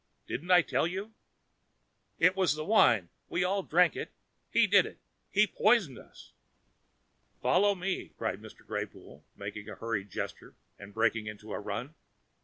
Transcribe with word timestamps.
Didn't 0.25 0.49
I 0.49 0.63
tell 0.63 0.87
you?" 0.87 1.13
"It 2.17 2.35
was 2.35 2.55
the 2.55 2.65
wine 2.65 2.99
and 3.01 3.09
we 3.29 3.43
all 3.43 3.61
drank 3.61 3.95
it. 3.95 4.11
He 4.49 4.65
did 4.65 4.87
it, 4.87 4.97
he 5.29 5.45
poisoned 5.45 5.99
us!" 5.99 6.33
"Follow 7.39 7.75
me!" 7.75 8.09
cried 8.17 8.41
Mr. 8.41 8.65
Greypoole, 8.65 9.21
making 9.35 9.69
a 9.69 9.75
hurried 9.75 10.09
gesture 10.09 10.55
and 10.79 10.91
breaking 10.91 11.27
into 11.27 11.53
a 11.53 11.59
run. 11.59 11.93